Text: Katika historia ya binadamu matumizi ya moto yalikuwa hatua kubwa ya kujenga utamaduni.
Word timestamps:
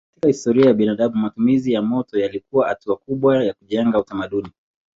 Katika 0.15 0.27
historia 0.27 0.65
ya 0.65 0.73
binadamu 0.73 1.15
matumizi 1.15 1.71
ya 1.73 1.81
moto 1.81 2.19
yalikuwa 2.19 2.67
hatua 2.67 2.97
kubwa 2.97 3.43
ya 3.43 3.53
kujenga 3.53 3.99
utamaduni. 3.99 4.51